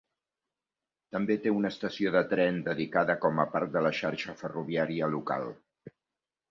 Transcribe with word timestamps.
També 1.15 1.35
té 1.43 1.53
una 1.57 1.71
estació 1.75 2.13
de 2.17 2.23
tren 2.33 2.57
dedicada 2.71 3.19
com 3.27 3.43
a 3.45 3.49
part 3.55 3.75
de 3.77 3.85
la 3.89 3.93
xarxa 4.01 4.37
ferroviària 4.43 5.13
local. 5.19 5.49